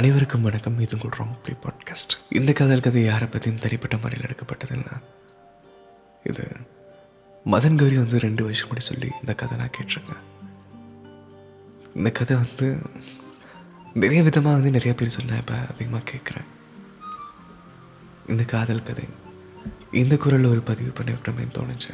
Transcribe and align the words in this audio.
அனைவருக்கும் 0.00 0.44
வணக்கம். 0.46 0.76
இது 0.84 0.94
உங்கள் 0.96 1.16
ராங் 1.18 1.32
ப்ளே 1.44 1.54
பாட்காஸ்ட். 1.62 2.12
இந்த 2.38 2.50
காதல் 2.58 2.82
கதை 2.84 3.00
யாரை 3.04 3.26
பற்றியும் 3.32 3.58
தனிப்பட்ட 3.64 3.96
முறையில் 4.02 4.26
எடுக்கப்பட்டதுன்னா 4.26 4.94
இது 6.30 6.44
மதன் 7.52 7.76
கௌரி 7.80 7.96
வந்து 8.02 8.18
ரெண்டு 8.24 8.44
வருஷம் 8.46 8.68
முன்னாடி 8.68 8.84
சொல்லி 8.90 9.10
இந்த 9.20 9.34
கதை 9.40 9.58
நான் 9.58 9.74
கேட்டிருக்கேன். 9.76 10.22
இந்த 11.98 12.10
கதை 12.20 12.36
வந்து 12.44 12.68
நிறைய 14.04 14.22
விதமாக 14.28 14.56
வந்து 14.58 14.72
நிறைய 14.76 14.94
பேர் 14.94 15.14
சொன்னேன் 15.18 15.42
இப்போ 15.42 15.58
அதிகமாக 15.74 16.04
கேட்குறேன். 16.12 16.48
இந்த 18.28 18.46
காதல் 18.54 18.86
கதை. 18.90 19.06
இந்த 20.02 20.16
குரலில் 20.16 20.52
ஒரு 20.54 20.64
பதிவு 20.72 20.90
பண்ணி 20.90 21.14
விட்டோமேன்னு 21.18 21.56
தோணுச்சு. 21.60 21.92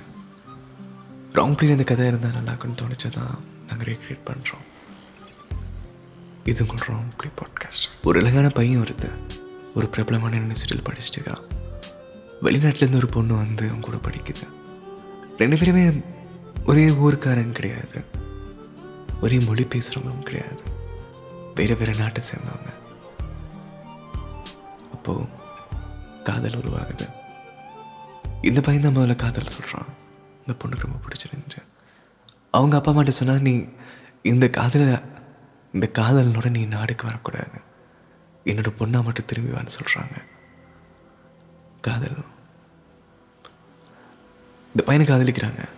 ராங் 1.40 1.58
ப்ளேல 1.58 1.78
இந்த 1.78 1.88
கதை 1.92 2.06
இருந்தால் 2.06 2.38
நல்லா 2.38 2.54
இருக்குன்னு 2.54 2.82
தோணுச்சு 2.84 3.10
தான் 3.18 3.36
நாங்கள் 3.68 3.88
ரீக்ரியேட் 3.92 4.26
பண்ணுறோம் 4.30 4.66
இது 6.46 6.66
உங்கள் 6.68 6.86
ராங் 6.86 7.16
ப்ளே 7.16 7.30
பாட்காஸ்ட் 7.30 8.04
ஒரு 8.04 8.20
அழகான 8.20 8.48
பையன் 8.48 8.82
வருது 8.82 9.10
ஒரு 9.74 9.88
பிரபலமான 9.88 10.36
யூனிவர்சிட்டியில் 10.36 10.84
படிச்சுட்டு 10.84 11.20
இருக்கான். 11.20 11.42
வெளிநாட்டிலேருந்து 12.42 12.96
ஒரு 12.96 13.06
பொண்ணு 13.06 13.36
வந்து 13.36 13.68
அவங்க 13.68 13.88
கூட 13.90 13.96
படிக்குது. 13.96 14.48
ரெண்டு 15.36 15.58
பேருமே 15.58 16.00
ஒரே 16.66 16.88
ஊருக்காரங்க 16.88 17.52
கிடையாது. 17.52 18.04
ஒரே 19.22 19.38
மொழி 19.38 19.64
பேசுகிறவங்களும் 19.64 20.22
கிடையாது. 20.22 20.62
வேறு 21.54 21.76
வேறு 21.76 21.94
நாட்டை 21.94 22.24
சேர்ந்தவங்க. 22.24 22.72
அப்போது 24.92 25.24
காதல் 26.24 26.58
உருவாகுது. 26.58 27.10
இந்த 28.42 28.60
பையன் 28.60 28.82
தான் 28.82 28.96
முதல்ல 28.96 29.14
காதல் 29.14 29.46
சொல்கிறான் 29.46 29.86
இந்த 30.46 30.52
பொண்ணுக்கு 30.52 30.80
ரொம்ப 30.80 30.98
பிடிச்சிருந்துச்சு. 30.98 31.62
அவங்க 32.50 32.76
அப்பா 32.76 32.92
அம்மாட்ட 32.92 33.08
சொன்னால் 33.08 33.40
நீ 33.40 33.64
இந்த 34.22 34.48
காதலை 34.48 35.14
இந்த 35.76 35.90
காதலனோட 35.92 36.50
நீ 36.50 36.64
நாடுக்கு 36.64 37.06
வரக்கூடாது. 37.06 37.60
என்னோட 38.44 38.68
பொண்ணா 38.78 39.02
மட்டும் 39.04 39.24
திரும்பி 39.24 39.58
வான்னு 39.58 39.68
சொல்கிறாங்க 39.78 40.24
காதல். 41.80 42.24
இந்த 44.66 44.82
பையனை 44.84 45.14
காதலிக்கிறாங்க. 45.14 45.68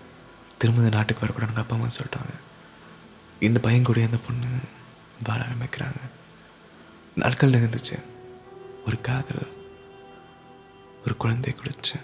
திரும்ப 0.58 0.82
இந்த 0.82 0.96
நாட்டுக்கு 0.96 1.26
வரக்கூடாதுன்னு 1.26 1.56
அப்பா 1.56 1.76
அம்மா 1.76 1.86
சொல்லிட்டாங்க. 1.86 2.34
இந்த 3.41 3.60
பையன் 3.60 3.82
கூட 3.82 4.00
அந்த 4.00 4.16
பொண்ணு 4.16 4.46
வாழ 5.24 5.42
ஆரம்பிக்கிறாங்க. 5.42 6.00
நாட்கள் 7.14 7.50
நிகழ்ந்துச்சு 7.50 8.02
ஒரு 8.86 9.00
காதல். 9.00 9.52
ஒரு 11.04 11.16
குழந்தை 11.16 11.56
குடிச்சு. 11.56 12.02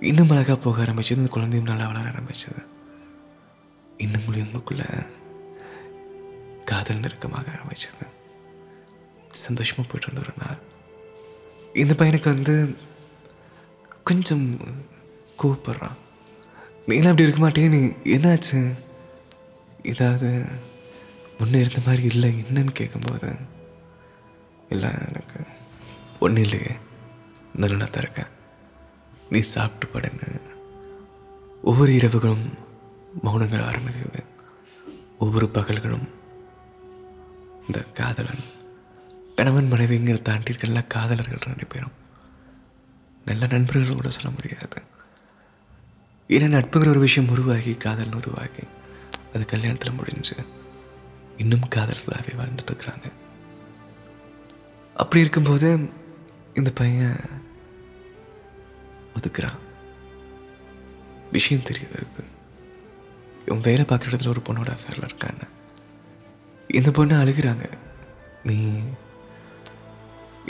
இன்னும் 0.00 0.30
அழகாக 0.30 0.60
போக 0.60 0.82
ஆரம்பிச்சது. 0.82 1.10
இந்த 1.10 1.28
குழந்தையும் 1.28 1.68
நல்லா 1.68 1.86
வளர 1.86 2.08
ஆரம்பிச்சது. 2.08 2.66
இன்னும் 3.96 4.22
உங்களுக்குள்ளே 4.22 5.16
காதல் 6.88 7.02
நெருக்கமாக 7.04 7.50
ஆரம்பிச்சது 7.54 8.04
சந்தோஷமாக 9.40 9.84
போயிட்டு 9.88 10.06
இருந்த 10.06 10.20
ஒரு 10.24 10.32
நாள். 10.42 10.60
இந்த 11.82 11.92
பையனுக்கு 11.98 12.28
வந்து 12.34 12.54
கொஞ்சம் 14.08 14.46
கூப்பிட்றான் 15.40 15.98
நீலாம் 16.88 17.10
அப்படி 17.12 17.26
இருக்க 17.26 17.40
மாட்டேன் 17.42 17.74
நீ 17.74 17.80
என்னாச்சு? 18.14 18.60
ஏதாவது 19.92 20.28
முன்னே 21.38 21.60
இருந்த 21.64 21.80
மாதிரி 21.86 22.04
இல்லை 22.12 22.30
என்னன்னு 22.42 22.72
கேட்கும்போது 22.80 23.32
இல்லை 24.74 24.92
எனக்கு 25.08 25.40
ஒன்றும் 26.24 26.44
இல்லையே 26.46 26.72
நல்லா 27.64 27.88
தான் 27.88 28.04
இருக்கேன். 28.04 28.32
நீ 29.32 29.40
சாப்பிட்டு 29.54 29.92
படுன்னு 29.94 30.30
ஒவ்வொரு 31.70 31.92
இரவுகளும் 32.00 32.46
மௌனங்கள் 33.26 33.68
ஆரம்பிக்குது. 33.70 34.22
ஒவ்வொரு 35.24 35.48
பகல்களும் 35.58 36.08
இந்த 37.68 37.82
காதலன். 37.94 38.44
கணவன் 39.36 39.72
மனைவிங்கிற 39.72 40.22
தாண்டி 40.22 40.52
இருக்க 40.54 40.80
காதலர்கள் 40.80 41.38
ரெண்டு 41.38 41.66
பேரும். 41.66 41.96
நல்ல 43.24 43.46
நண்பர்கள் 43.46 43.94
கூட 43.94 44.08
சொல்ல 44.08 44.30
முடியாது. 44.30 44.82
ஏன்னா 46.28 46.58
நட்புங்கிற 46.58 46.88
ஒரு 46.88 47.00
விஷயம் 47.00 47.30
உருவாகி 47.30 47.74
காதல் 47.74 48.12
உருவாகி 48.12 48.64
அது 49.34 49.44
கல்யாணத்தில் 49.44 49.96
முடிஞ்சு 49.96 50.36
இன்னும் 51.36 51.68
காதல்களாகவே 51.74 52.32
வாழ்ந்துட்டு 52.36 52.70
இருக்கிறாங்க 52.70 53.12
அப்படி 54.94 55.20
இருக்கும்போது 55.20 55.90
இந்த 56.54 56.70
பையன் 56.70 57.20
ஒதுக்குறான். 59.14 59.58
விஷயம் 61.30 61.62
தெரிய 61.62 61.86
வருது 61.92 62.24
இவன் 63.46 63.60
வேலை 63.60 63.84
பார்க்குற 63.84 64.10
இடத்துல 64.10 64.28
ஒரு 64.28 64.42
பொண்ணோட 64.44 64.76
அஃபேரில் 64.76 65.08
இருக்கான்னு. 65.08 65.48
இந்த 66.76 66.90
பொண்ணு 66.96 67.14
அழுகிறாங்க. 67.22 67.66
நீ 68.48 68.56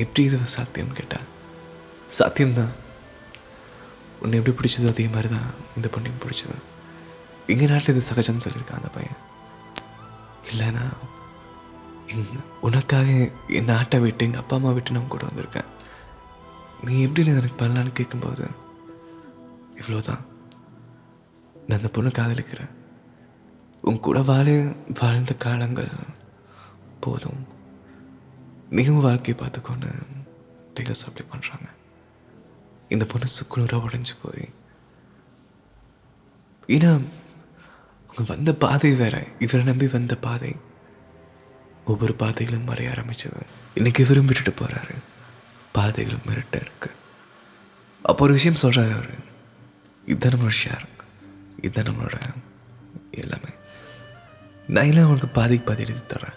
எப்படி 0.02 0.22
இது 0.26 0.38
சாத்தியம்னு 0.56 0.98
கேட்டா? 0.98 1.18
சாத்தியம்தான். 2.18 2.72
உன்னை 4.22 4.38
எப்படி 4.38 4.54
பிடிச்சதோ 4.58 4.90
அதே 4.92 5.06
மாதிரி 5.14 5.28
தான் 5.34 5.50
இந்த 5.76 5.88
பொண்ணையும் 5.94 6.22
பிடிச்சது. 6.24 6.56
எங்கள் 7.52 7.70
நாட்டில் 7.72 7.94
இது 7.94 8.08
சகஜம்னு 8.08 8.44
சொல்லியிருக்கான் 8.44 8.80
அந்த 8.80 8.90
பையன். 8.96 9.20
இல்லைனா 10.50 10.84
உனக்காக 12.66 13.08
என் 13.58 13.70
நாட்டை 13.72 13.98
விட்டு 14.02 14.24
எங்கள் 14.26 14.42
அப்பா 14.42 14.56
அம்மா 14.58 14.70
விட்டு 14.76 14.94
நான் 14.94 15.12
கூட 15.14 15.24
வந்திருக்கேன். 15.28 15.68
நீ 16.86 16.94
எப்படி 17.04 17.32
எனக்கு 17.32 17.60
பண்ணலான்னு 17.62 17.98
கேட்கும்போது 17.98 18.46
இவ்வளோதான் 19.80 20.24
நான் 21.66 21.78
அந்த 21.78 21.90
பொண்ணு 21.96 22.10
காதலிக்கிறேன். 22.18 22.72
உன் 23.82 24.00
கூட 24.00 24.22
வாழ 24.22 24.74
வாழ்ந்த 25.00 25.34
காலங்கள் 25.34 25.90
போதும். 27.00 27.46
நீயும் 28.70 29.00
வாழ்க்கையை 29.00 29.34
பார்த்துக்கொண்டு 29.34 29.88
டெய்லர்ஸ் 30.74 31.06
அப்ளை 31.10 31.26
பண்ணுறாங்க 31.30 31.68
இந்த 32.88 33.06
பொண்ணு 33.06 33.26
சுக்குநூறாக 33.26 33.84
உடஞ்சி 33.88 34.14
போய். 34.22 34.52
ஏன்னா 36.66 37.04
அவங்க 38.08 38.22
வந்த 38.26 38.54
பாதை 38.54 38.94
வேற. 38.94 39.26
இவரை 39.38 39.64
நம்பி 39.64 39.86
வந்த 39.86 40.16
பாதை. 40.16 40.56
ஒவ்வொரு 41.84 42.14
பாதைகளும் 42.14 42.66
மறைய 42.66 42.94
ஆரம்பிச்சது. 42.94 43.40
இன்னைக்கு 43.74 44.04
இவரும் 44.04 44.26
விட்டுட்டு 44.26 44.64
போகிறாரு 44.64 44.94
பாதைகளும் 45.72 46.22
மிரட்ட 46.26 46.56
இருக்கு. 46.56 46.90
அப்போ 48.02 48.24
ஒரு 48.24 48.32
விஷயம் 48.32 48.60
சொல்கிறாரு 48.62 48.92
அவர். 48.92 49.10
இதுதான் 50.06 50.40
நம்மளோட 50.40 50.52
ஷேர் 50.66 50.86
இதுதான் 51.62 51.94
நம்மளோட 51.94 52.20
எல்லாமே. 53.10 53.56
நான் 54.74 54.88
எல்லாம் 54.90 55.10
உனக்கு 55.10 55.28
பாதிக்கு 55.28 55.66
பாதி 55.66 55.82
எழுதி 55.82 56.02
தரேன் 56.08 56.36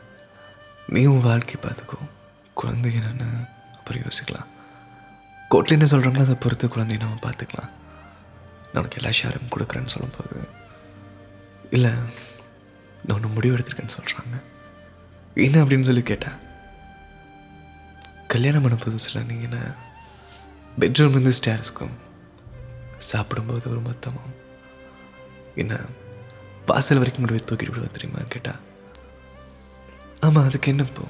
நீ 0.87 1.05
உன் 1.05 1.25
வாழ்க்கை 1.29 1.55
பார்த்துக்கோ. 1.61 1.97
குழந்தைங்க 2.59 2.99
என்னென்னு 2.99 3.29
அப்புறம் 3.77 4.03
யோசிக்கலாம். 4.03 4.49
கோட்டில் 5.49 5.75
என்ன 5.77 5.87
சொல்கிறாங்களோ 5.91 6.23
அதை 6.25 6.35
பொறுத்து 6.35 6.67
குழந்தைய 6.67 6.99
நம்ம 6.99 7.17
பார்த்துக்கலாம். 7.23 7.71
நான் 8.71 8.79
உனக்கு 8.81 8.99
எல்லா 9.01 9.11
ஷேரும் 9.19 9.51
கொடுக்குறேன்னு 9.55 9.93
சொல்லும்போது. 9.95 10.37
இல்லை 11.75 11.91
நான் 13.03 13.15
ஒன்று 13.15 13.35
முடிவு 13.35 13.55
எடுத்திருக்கேன்னு 13.57 13.97
சொல்கிறாங்க 13.97 14.37
என்ன 15.45 15.63
அப்படின்னு 15.63 15.89
சொல்லி 15.89 16.03
கேட்டேன் 16.03 16.37
கல்யாணம் 18.27 18.61
பண்ண 18.61 18.77
புதுசில் 18.83 19.27
நீங்கள் 19.29 19.47
என்ன 19.49 19.59
பெட்ரூம்லேருந்து 20.79 21.37
ஸ்டேர்ஸ்க்கும் 21.39 21.95
சாப்பிடும்போது 23.09 23.69
ஒரு 23.69 23.81
மொத்தமும் 23.81 24.33
என்ன 25.55 25.79
வாசல் 26.65 26.97
வரைக்கும் 26.97 27.25
கொண்டு 27.25 27.43
போய் 27.43 27.57
தூக்கிட்டு 27.57 27.69
விடுவேன் 27.69 27.91
தெரியுமா 27.91 28.19
கேட்டா. 28.27 28.55
ஆமாம் 30.19 30.43
அதுக்கு 30.43 30.69
என்ன 30.69 30.83
இப்போ? 30.83 31.03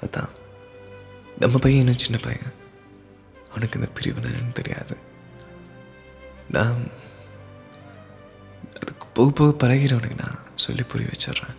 அதான். 0.00 0.28
நம்ம 1.38 1.58
பையன் 1.58 1.86
என்ன 1.86 1.98
சின்ன 1.98 2.16
பையன். 2.16 2.52
அவனுக்கு 3.50 3.78
இந்த 3.78 3.90
பிரிவு 3.92 4.20
என்னன்னு 4.20 4.52
தெரியாது. 4.52 4.96
நான் 6.50 6.88
அதுக்கு 8.76 9.06
போக 9.14 9.30
போக 9.30 9.66
பழகிறவனுக்கு 9.66 10.22
நான் 10.22 10.38
சொல்லி 10.54 10.82
புரிய 10.82 11.10
வச்சிடுறேன். 11.10 11.56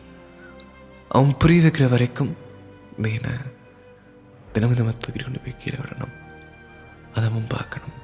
அவன் 1.09 1.37
புரிய 1.37 1.61
வைக்கிற 1.61 1.89
வரைக்கும் 1.89 2.37
நீ 2.97 3.13
என்ன 3.13 3.37
தினமும் 4.51 4.75
தினமும் 4.75 4.99
தூக்கிட்டு 4.99 5.23
கொண்டு 5.23 5.39
போய் 5.39 5.55
கீழே 5.57 5.77
விடணும். 5.77 6.13
அதை 7.13 7.29
அவன் 7.29 7.47
பார்க்கணும். 7.47 8.01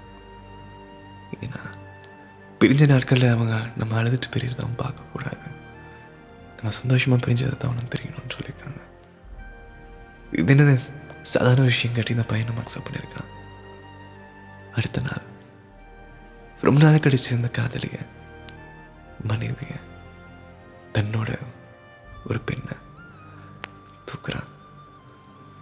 ஏன்னா 1.40 1.79
பிரிஞ்ச 2.60 2.84
நாட்களில் 2.86 3.34
அவங்க 3.34 3.56
நம்ம 3.76 3.98
அழுதுட்டு 4.00 4.30
பிரியறத 4.32 4.64
பார்க்கக்கூடாது 4.82 5.46
நம்ம 6.56 6.72
சந்தோஷமாக 6.80 7.20
பிரிஞ்சதை 7.26 7.54
தான் 7.54 7.72
அவனுக்கு 7.72 7.94
தெரியணும்னு 7.96 8.36
சொல்லியிருக்காங்க 8.36 8.82
இது 10.32 10.54
என்னது 10.54 10.76
சாதாரண 11.24 11.64
விஷயம் 11.64 11.96
காட்டி 11.96 12.14
இந்த 12.14 12.26
பையனை 12.28 12.56
அக்செப்ட் 12.60 12.88
பண்ணியிருக்கான் 12.88 13.30
அடுத்த 14.74 15.02
நாள் 15.02 15.26
ரொம்ப 16.62 16.80
நாள் 16.84 17.00
கழிச்சு 17.00 17.32
இந்த 17.32 17.50
காதலிய 17.50 17.98
மனைவிய 19.26 19.74
தன்னோட 20.94 21.30
ஒரு 22.26 22.40
பெண்ணை 22.40 22.76
தூக்குறான் 24.06 24.50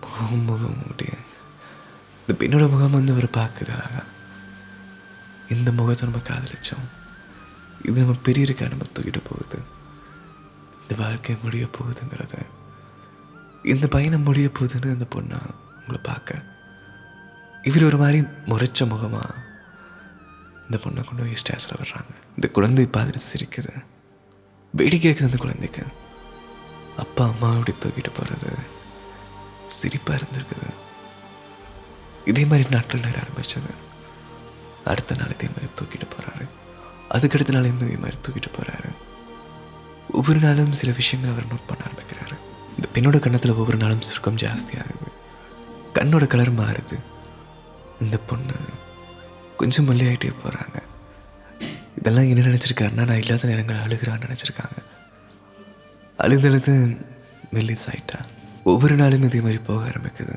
முகம் 0.01 0.45
முகம் 0.45 0.83
முடிய 0.87 1.13
இந்த 2.21 2.33
பெண்ணோட 2.41 2.65
முகம் 2.69 2.91
வந்து 2.91 3.13
அவர் 3.13 3.35
பார்க்குது 3.37 3.73
அழகா 3.73 4.03
இந்த 5.49 5.71
முகத்தை 5.71 6.09
நம்ம 6.09 6.25
காதலிச்சோம். 6.27 6.85
இது 7.85 7.99
நம்ம 7.99 8.15
பெரிய 8.23 8.45
இருக்கா 8.45 8.65
நம்ம 8.65 8.83
தூக்கிட்டு 8.83 9.21
போகுது. 9.23 9.61
இந்த 10.81 11.03
வாழ்க்கை 11.03 11.37
முடிய 11.43 11.65
போகுதுங்கிறத. 11.65 12.45
இந்த 13.63 13.87
பையனை 13.87 14.19
முடிய 14.19 14.49
போகுதுன்னு 14.59 14.91
அந்த 14.91 15.05
பொண்ணை 15.09 15.39
உங்களை 15.79 15.99
பார்க்க. 16.03 16.43
இவர் 17.63 17.83
ஒரு 17.83 17.97
மாதிரி 17.97 18.19
முறைச்ச 18.21 18.79
முகமா 18.79 19.29
இந்த 20.63 20.77
பொண்ணை 20.77 21.05
கொண்டு 21.05 21.23
போய் 21.23 21.33
ஸ்டேஸில் 21.33 21.81
வர்றாங்க. 21.83 22.15
இந்த 22.35 22.47
குழந்தை 22.47 22.85
பார்த்துட்டு 22.85 23.21
சிரிக்குது. 23.33 23.85
வேடிக்கை 24.71 25.11
கேட்குது 25.11 25.23
அந்த 25.23 25.37
குழந்தைக்கு. 25.37 25.85
அப்பா 26.97 27.25
அம்மா 27.25 27.49
அப்படி 27.49 27.77
தூக்கிட்டு 27.77 28.13
போகிறது 28.13 28.49
சிரிப்பாக 29.81 30.19
இருந்திருக்குது. 30.19 30.69
இதே 32.25 32.45
மாதிரி 32.45 32.69
நாட்கள் 32.69 32.99
நேரம் 32.99 33.23
ஆரம்பிச்சது. 33.23 33.86
அடுத்த 34.93 35.15
நாள் 35.19 35.33
இதே 35.35 35.47
மாதிரி 35.55 35.69
தூக்கிட்டு 35.79 36.07
போகிறாரு 36.13 36.45
அதுக்கடுத்த 37.15 37.53
நாள் 37.55 37.69
இதே 37.71 37.97
மாதிரி 38.03 38.17
தூக்கிட்டு 38.25 38.49
போகிறாரு 38.57 38.91
ஒவ்வொரு 40.19 40.39
நாளும் 40.39 40.77
சில 40.79 40.91
விஷயங்களை 40.99 41.31
அவர் 41.35 41.51
நோட் 41.51 41.67
பண்ண 41.69 41.81
ஆரம்பிக்கிறாரு. 41.87 42.35
இந்த 42.75 42.87
பெண்ணோட 42.95 43.19
கண்ணத்தில் 43.19 43.57
ஒவ்வொரு 43.61 43.77
நாளும் 43.77 44.03
சுருக்கம் 44.07 44.41
ஜாஸ்தியாகுது 44.43 45.07
கண்ணோட 45.97 46.25
கலர் 46.27 46.59
மாறுது. 46.59 46.97
இந்த 48.03 48.17
பொண்ணு 48.29 48.57
கொஞ்சம் 49.57 49.87
மல்லியாயிட்டே 49.87 50.31
போகிறாங்க 50.43 50.77
இதெல்லாம் 51.99 52.29
என்ன 52.31 52.45
நினச்சிருக்காருன்னா 52.47 53.05
நான் 53.09 53.21
இல்லாத 53.23 53.47
நேரங்கள் 53.47 53.83
அழுகிறான்னு 53.85 54.27
நினச்சிருக்காங்க. 54.27 54.79
அழுது 56.17 56.47
அழுது 56.49 56.73
மெல்லிஸ் 57.53 57.87
ஆயிட்டா 57.91 58.19
ஒவ்வொரு 58.63 58.95
நாளும் 58.95 59.25
இதே 59.27 59.39
மாதிரி 59.39 59.59
போக 59.69 59.81
ஆரம்பிக்குது. 59.89 60.35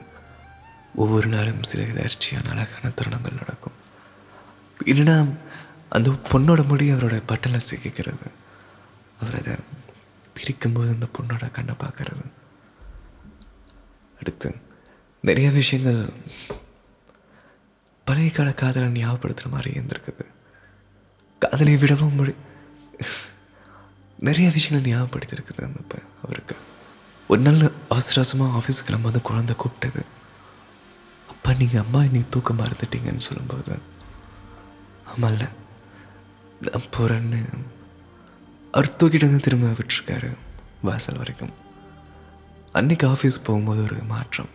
ஒவ்வொரு 0.95 1.29
நாளும் 1.29 1.63
சில 1.63 1.83
எதார்ச்சியான 1.83 2.51
அழகான 2.55 2.93
தருணங்கள் 2.97 3.41
நடக்கும். 3.41 3.77
இல்லைன்னா 4.85 5.37
அந்த 5.89 6.11
பொண்ணோட 6.11 6.67
முடி 6.67 6.93
அவரோட 6.93 7.23
பட்டலை 7.29 7.61
சிக்கிக்கிறது. 7.71 8.27
அவர் 9.21 9.39
அதை 9.39 9.55
பிரிக்கும்போது 10.37 10.89
அந்த 10.89 11.07
பொண்ணோட 11.19 11.51
கண்ணை 11.51 11.75
பார்க்கறது. 11.75 12.33
அடுத்து 14.19 14.55
நிறைய 15.21 15.51
விஷயங்கள் 15.51 16.13
பழைய 18.05 18.31
கால 18.31 18.53
காதலை 18.53 18.89
ஞாபகப்படுத்துகிற 18.89 19.51
மாதிரி 19.51 19.81
இருந்திருக்குது. 19.81 20.25
காதலை 21.39 21.77
விடவும் 21.77 22.15
முடி 22.15 22.35
நிறைய 24.19 24.51
விஷயங்கள் 24.51 24.93
ஞாபகப்படுத்திருக்குது 24.93 25.65
அந்த 25.65 25.81
ப- 25.89 26.03
அவருக்கு. 26.25 26.57
ஒரு 27.29 27.41
நாள் 27.41 27.71
அவசர 27.89 28.15
அவசரமாக 28.15 28.59
ஆஃபீஸுக்கு 28.59 28.91
நம்ம 28.91 29.05
வந்து 29.05 29.23
குழந்தை 29.23 29.57
கூப்பிட்டது. 29.57 30.03
அப்பா 31.29 31.53
நீங்கள் 31.53 31.81
அம்மா 31.81 32.05
இன்னைக்கு 32.05 32.39
தூக்கமாக 32.39 32.71
இருந்துட்டீங்கன்னு 32.71 33.17
சொல்லும்போது 33.17 33.79
ஆமாம்ல 35.11 35.49
நான் 36.61 36.89
போகிறேன்னு 36.97 37.65
அவர் 38.73 38.97
வந்து 38.99 39.39
திரும்ப 39.39 39.67
விட்டுருக்காரு 39.67 40.37
வாசல் 40.83 41.17
வரைக்கும். 41.17 41.53
அன்னைக்கு 42.73 43.09
ஆஃபீஸ் 43.09 43.45
போகும்போது 43.45 43.83
ஒரு 43.83 43.97
மாற்றம். 44.03 44.49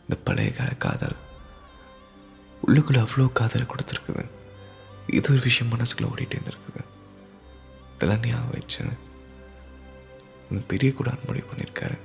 இந்த 0.00 0.16
பழைய 0.24 0.50
கால 0.50 0.68
காதல். 0.68 1.16
உள்ளுக்குள்ளே 2.66 3.06
அவ்வளோ 3.06 3.32
காதல் 3.32 3.66
கொடுத்துருக்குது. 3.66 4.30
இது 5.06 5.32
ஒரு 5.32 5.42
விஷயம் 5.42 5.78
மனசுக்குள்ளே 5.78 6.06
ஓடிட்டு 6.16 6.36
இருந்திருக்குது. 6.36 6.84
இதெல்லாம் 7.94 8.20
ஞாபகம் 8.20 8.50
வச்சு 8.50 8.84
இந்த 10.50 10.64
பிரியக்கூடாதுன்னு 10.68 11.26
முடிவு 11.26 11.46
பண்ணியிருக்காரு. 11.52 11.98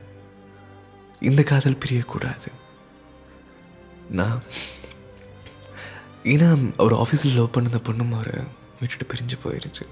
இந்த 1.21 1.43
காதல் 1.43 1.77
பிரியக்கூடாது. 1.85 2.47
நான் 4.09 4.41
ஏன்னா 6.23 6.49
அவர் 6.77 6.93
ஆஃபீஸில் 6.93 7.35
லவ் 7.35 7.51
பண்ண 7.51 7.69
அந்த 7.69 7.81
பொண்ணும் 7.91 8.13
அவரை 8.13 8.43
விட்டுட்டு 8.79 9.05
பிரிஞ்சு 9.13 9.37
போயிடுச்சு. 9.43 9.85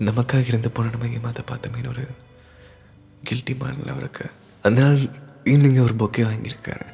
நமக்காக 0.00 0.46
இருந்த 0.46 0.70
பொண்ணை 0.74 0.90
நம்ம 0.90 1.06
ஏமாத்த 1.06 1.40
பார்த்தோமேனு 1.50 1.88
ஒரு 1.88 2.04
கில்ட்டி 3.24 3.54
மாடல 3.60 3.90
அவருக்கு. 3.90 4.30
அந்த 4.62 4.82
நாள் 4.82 4.98
ஈவினிங் 5.44 5.78
அவர் 5.78 5.96
பொக்கே 5.96 6.24
வாங்கியிருக்காரு 6.30 6.86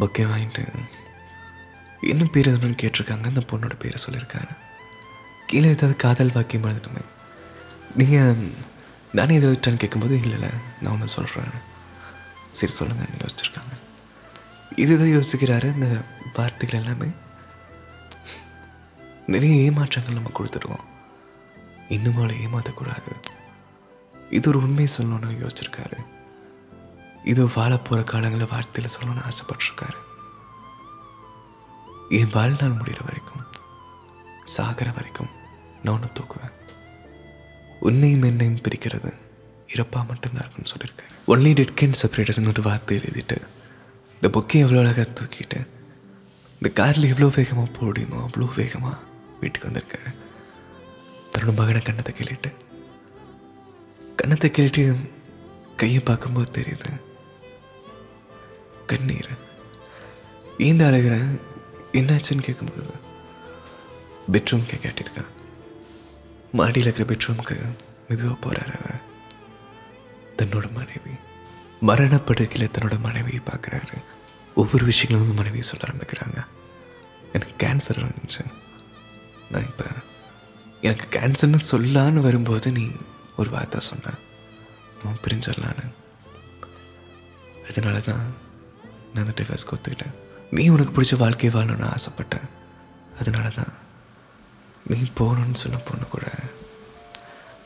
பொக்கே 0.00 0.24
வாங்கிட்டு 0.32 0.62
என்ன 2.10 2.24
பேர் 2.24 2.48
எதுன்னு 2.48 2.78
கேட்டிருக்காங்க? 2.82 3.24
அந்த 3.26 3.42
பொண்ணோட 3.50 3.74
பேரை 3.78 3.98
சொல்லியிருக்காரு. 4.06 4.54
கீழே 5.46 5.68
ஏதாவது 5.68 5.96
காதல் 5.96 6.32
வாக்கியம் 6.34 6.64
எழுதணுமே. 6.64 7.04
நீங்கள் 7.94 8.36
நானே 9.12 9.34
எதை 9.34 9.50
வச்சான்னு 9.50 9.82
கேட்கும்போது 9.82 10.14
இல்லை 10.14 10.32
இல்லை 10.32 10.48
நான் 10.80 10.92
ஒன்று 10.92 11.08
சொல்கிறேன் 11.08 11.44
சரி 12.50 12.72
சொல்லுங்கள் 12.72 13.08
நீங்கள் 13.10 13.30
வச்சுருக்காங்க. 13.30 13.71
இதுதான் 14.76 15.14
யோசிக்கிறாரு 15.16 15.74
இந்த 15.74 16.04
வார்த்தைகள் 16.32 16.80
எல்லாமே. 16.80 17.08
நிறைய 19.26 19.70
ஏமாற்றங்கள் 19.70 20.12
நம்ம 20.12 20.30
கொடுத்துருவோம் 20.38 20.86
இன்னும் 21.88 22.16
அவளை 22.16 22.36
ஏமாற்றக்கூடாது 22.46 23.12
இது 24.30 24.48
ஒரு 24.48 24.62
உண்மை 24.62 24.88
சொல்லணும்னு 24.98 25.42
யோசிச்சிருக்காரு. 25.42 25.98
இது 27.24 27.50
வாழ 27.54 27.76
போகிற 27.78 28.02
காலங்களில் 28.02 28.52
வார்த்தையில் 28.52 28.94
சொல்லணும்னு 28.94 29.28
ஆசைப்பட்டிருக்காரு. 29.28 30.00
என் 32.08 32.32
வாழ்நாள் 32.32 32.76
முடிகிற 32.76 33.04
வரைக்கும் 33.04 33.44
சாகிற 34.44 34.90
வரைக்கும் 34.90 35.30
நான் 35.82 35.94
ஒன்று 35.94 36.08
தூக்குவேன். 36.08 36.54
உன்னையும் 37.80 38.22
என்னையும் 38.22 38.60
பிரிக்கிறது 38.60 39.16
இறப்பா 39.66 40.06
மட்டும்தான் 40.06 40.44
இருக்குன்னு 40.44 40.72
சொல்லியிருக்காரு. 40.74 41.12
ஒன்லி 41.26 41.54
டெட் 41.54 41.78
கேன் 41.80 41.98
செப்பரேட்டர்ஸ்னு 42.02 42.48
ஒரு 42.48 42.62
வார்த்தை 42.62 42.98
எழுதிட்டு 42.98 43.42
இந்த 44.22 44.30
புக்கை 44.34 44.58
எவ்வளோ 44.64 44.80
அழகாக 44.80 45.04
தூக்கிட்டு 45.18 45.60
இந்த 46.58 46.68
காரில் 46.78 47.08
எவ்வளோ 47.12 47.28
வேகமாக 47.36 47.70
போடியுமோ 47.78 48.18
அவ்வளோ 48.26 48.46
வேகமாக 48.58 48.98
வீட்டுக்கு 49.40 49.68
வந்திருக்காரு. 49.68 50.10
தன்னோட 51.32 51.52
மகனை 51.60 51.80
கண்ணத்தை 51.86 52.12
கிள்ளிட்டு 52.18 52.50
கண்ணத்தை 54.20 54.50
கிள்ளிட்டு 54.50 54.84
கையை 55.80 56.02
பார்க்கும்போது 56.10 56.48
தெரியுது 56.58 56.92
கண்ணீர். 58.92 59.32
ஏண்டா 60.68 60.86
அழுகிறேன் 60.90 61.32
என்னாச்சுன்னு 62.00 62.46
கேட்கும்போது 62.48 62.94
பெட்ரூம்க்கு 64.36 64.80
கேட்டிருக்கான் 64.86 65.34
மாடியில் 66.60 66.88
இருக்கிற 66.88 67.08
பெட்ரூமுக்கு 67.12 67.58
மெதுவாக 68.08 68.38
போகிறார் 68.46 68.72
அவர். 68.78 69.04
தன்னோட 70.38 70.66
மனைவி. 70.80 71.14
மரணப்படுக்கையில் 71.88 72.70
தன்னோட 72.70 72.98
மனைவியை 72.98 73.40
பார்க்குறாரு. 73.46 73.96
ஒவ்வொரு 74.54 74.84
விஷயங்களும் 74.84 75.26
வந்து 75.26 75.42
மனைவியை 75.42 75.66
சொல்ல 75.68 75.84
ஆரம்பிக்கிறாங்க. 75.88 76.44
எனக்கு 77.32 77.66
கேன்சர் 77.66 78.02
இருந்துச்சு. 78.02 78.44
நான் 79.50 79.62
இப்போ 79.62 79.84
எனக்கு 80.80 81.18
கேன்சர்னு 81.18 81.58
சொல்லான்னு 81.70 82.20
வரும்போது 82.28 82.72
நீ 82.72 82.90
ஒரு 83.36 83.50
வார்த்தை 83.50 83.80
சொன்ன. 83.80 84.14
அவன் 85.02 85.20
பிரிஞ்சிடலான்னு. 85.24 85.86
அதனால 87.68 88.00
தான் 88.00 88.34
நான் 89.14 89.26
அந்த 89.26 89.42
டிவைஸ் 89.42 89.66
ஒத்துக்கிட்டேன். 89.74 90.14
நீ 90.50 90.68
உனக்கு 90.68 91.02
பிடிச்ச 91.02 91.16
வாழ்க்கையை 91.16 91.62
வாழணும்னு 91.62 91.94
ஆசைப்பட்டேன். 91.94 92.48
அதனால 93.18 93.48
தான் 93.48 93.72
நீ 94.86 95.00
போகணுன்னு 95.00 95.54
சொன்ன 95.54 95.78
பொண்ணு 95.78 96.04
கூட 96.10 96.26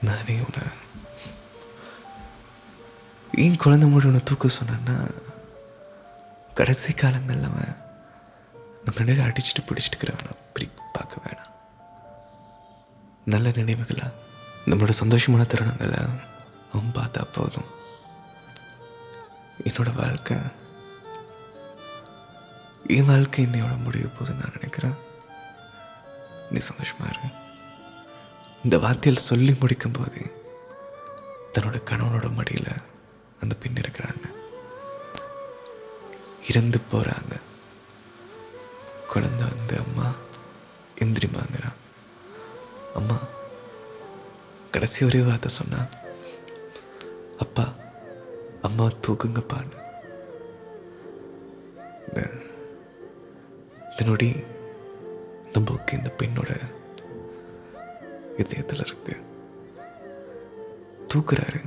நானே 0.03 0.35
உன்னை 0.35 0.85
ஏன் 3.35 3.57
குழந்தை 3.57 3.89
மூடி 3.89 4.07
ஒன்று 4.07 4.23
தூக்க 4.23 4.49
சொன்னேன்னா 4.49 5.15
கடைசி 6.55 6.93
காலங்களில் 6.93 7.45
அவன் 7.45 7.77
நம்ம 8.85 9.03
நிறைய 9.05 9.33
அடிச்சுட்டு 9.33 9.67
பிடிச்சிட்டு 9.67 10.01
வேணாம் 10.01 10.39
பிரி 10.53 10.71
பார்க்க 10.93 11.17
வேணாம். 11.27 11.55
நல்ல 13.25 13.49
நினைவுகளா 13.49 14.13
நம்மளோட 14.67 14.93
சந்தோஷமான 15.05 15.47
தருணங்களை 15.47 16.09
அவன் 16.73 16.93
பார்த்தா 16.95 17.25
போதும். 17.33 17.71
என்னோட 19.65 19.95
வாழ்க்கை 19.95 20.37
என் 22.87 23.07
வாழ்க்கை 23.07 23.45
என்னையோட 23.47 23.83
முடிய 23.83 24.05
போதுன்னு 24.05 24.41
நான் 24.43 24.53
நினைக்கிறேன். 24.53 24.97
நீ 26.51 26.59
சந்தோஷமாக 26.59 27.13
இரு. 27.13 27.35
இந்த 28.65 28.79
வார்த்தையில் 28.79 29.27
சொல்லி 29.31 29.57
முடிக்கும் 29.61 29.93
போது 29.93 30.35
தன்னோட 31.53 31.79
கணவனோட 31.85 32.35
மடியில் 32.35 32.95
அந்த 33.41 33.55
பெண் 33.55 33.77
இருக்கிறாங்க. 33.77 34.25
இறந்து 36.49 36.79
போறாங்க. 36.91 37.35
குழந்தை 39.09 39.47
வந்து 39.49 39.77
அம்மா 39.79 40.13
எந்திரிமாங்கிறான் 41.01 41.77
அம்மா 42.95 43.19
கடைசி 44.71 45.05
ஒரே 45.05 45.21
வார்த்தை 45.21 45.51
சொன்னா 45.51 45.81
அப்பா 47.39 47.75
அம்மா 48.63 48.85
தூக்குங்கப்பான்னு 48.85 49.85
இதனுடைய 53.93 54.33
இந்த 55.53 55.61
இந்த 55.61 55.73
புக்கு 55.73 55.93
இந்த 55.93 56.13
பெண்ணோட 56.19 56.51
இதயத்தில் 58.37 58.83
இருக்கு. 58.87 59.15
தூக்குறாரு. 61.15 61.61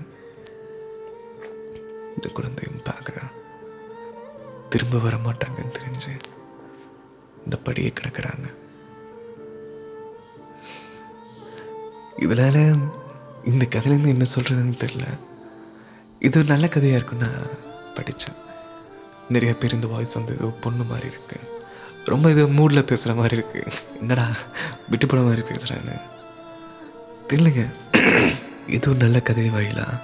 இந்த 2.20 2.30
குழந்தையும் 2.38 2.88
பார்க்குறான் 2.88 3.36
திரும்ப 4.74 4.98
வர 5.04 5.16
மாட்டாங்கன்னு 5.26 5.78
தெரிஞ்சு 5.78 6.14
இந்த 7.44 7.58
படியே 7.68 7.92
கிடக்குறாங்க. 8.00 8.48
இதனால 12.26 12.58
இந்த 13.52 13.66
கதையிலேருந்து 13.74 14.14
என்ன 14.16 14.26
சொல்றதுன்னு 14.36 14.76
தெரியல. 14.84 15.06
இது 16.28 16.36
ஒரு 16.40 16.48
நல்ல 16.54 16.66
கதையாக 16.68 17.00
இருக்குன்னு 17.00 17.30
நான் 17.36 17.56
படித்தேன் 17.98 18.38
நிறைய 19.36 19.54
பேர் 19.62 19.78
இந்த 19.78 19.88
வாய்ஸ் 19.94 20.18
வந்து 20.20 20.36
ஏதோ 20.38 20.50
பொண்ணு 20.66 20.84
மாதிரி 20.92 21.08
இருக்கு. 21.14 21.38
ரொம்ப 22.12 22.30
இது 22.34 22.44
மூடில் 22.60 22.88
பேசுகிற 22.92 23.14
மாதிரி 23.22 23.36
இருக்கு. 23.40 23.62
என்னடா 24.02 24.26
விட்டு 24.92 25.06
போன 25.06 25.26
மாதிரி 25.30 25.44
பேசுகிறேன்னு 25.50 25.98
தெரியலங்க. 27.32 27.66
இது 28.76 28.86
ஒரு 28.92 29.00
நல்ல 29.06 29.18
கதை 29.30 29.50
வாயிலாக 29.58 29.98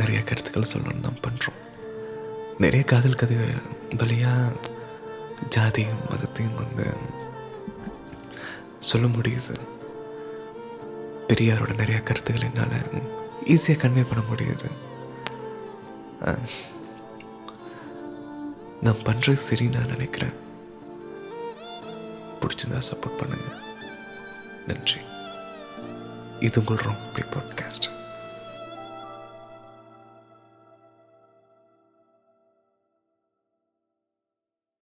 நிறைய 0.00 0.22
கருத்துக்கள் 0.22 0.72
சொல்லணும்னு 0.72 1.06
தான் 1.06 1.22
பண்ணுறோம் 1.26 1.60
நிறைய 2.58 2.82
காதல் 2.86 3.20
கதை 3.20 3.36
வழியாக 4.00 4.52
ஜாதியும் 5.56 6.04
மதத்தையும் 6.10 6.58
வந்து 6.60 6.86
சொல்ல 8.90 9.06
முடியுது. 9.16 9.54
பெரியாரோட 11.28 11.72
நிறைய 11.80 11.98
கருத்துக்கள் 12.08 12.48
என்னால் 12.48 12.76
ஈஸியாக 13.54 13.80
கன்வே 13.82 14.04
பண்ண 14.10 14.22
முடியுது. 14.30 14.68
நான் 18.84 19.04
பண்ணுறது 19.06 19.42
சரி 19.48 19.66
நான் 19.74 19.92
நினைக்கிறேன். 19.94 20.36
பிடிச்சிருந்தா 22.40 22.82
சப்போர்ட் 22.90 23.20
பண்ணுங்க. 23.22 23.50
நன்றி. 24.68 25.00
இது 26.48 26.60
உங்கள் 26.60 26.86
ரொம்ப 26.90 27.26
பாட்காஸ்ட். 27.34 27.88